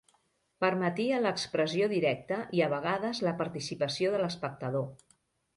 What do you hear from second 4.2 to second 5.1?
l'espectador.